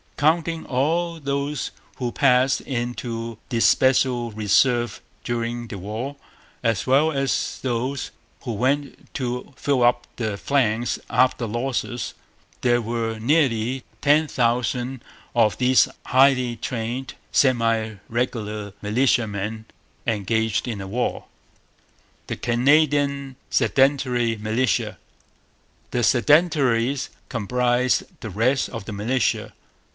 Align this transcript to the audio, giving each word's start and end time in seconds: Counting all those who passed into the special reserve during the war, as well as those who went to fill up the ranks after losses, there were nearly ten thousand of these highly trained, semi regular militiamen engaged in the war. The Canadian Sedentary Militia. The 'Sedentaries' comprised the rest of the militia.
Counting 0.17 0.65
all 0.67 1.19
those 1.19 1.71
who 1.95 2.11
passed 2.11 2.61
into 2.61 3.37
the 3.49 3.59
special 3.59 4.31
reserve 4.31 5.01
during 5.23 5.67
the 5.67 5.79
war, 5.79 6.15
as 6.63 6.85
well 6.85 7.11
as 7.11 7.59
those 7.63 8.11
who 8.41 8.53
went 8.53 9.11
to 9.15 9.53
fill 9.55 9.81
up 9.83 10.05
the 10.17 10.39
ranks 10.49 10.99
after 11.09 11.47
losses, 11.47 12.13
there 12.61 12.81
were 12.81 13.17
nearly 13.19 13.83
ten 14.01 14.27
thousand 14.27 15.03
of 15.35 15.57
these 15.57 15.87
highly 16.07 16.55
trained, 16.55 17.15
semi 17.31 17.95
regular 18.07 18.73
militiamen 18.81 19.65
engaged 20.05 20.67
in 20.67 20.79
the 20.79 20.87
war. 20.87 21.25
The 22.27 22.35
Canadian 22.37 23.37
Sedentary 23.49 24.35
Militia. 24.35 24.97
The 25.89 26.03
'Sedentaries' 26.03 27.09
comprised 27.27 28.03
the 28.21 28.29
rest 28.29 28.69
of 28.69 28.85
the 28.85 28.93
militia. 28.93 29.53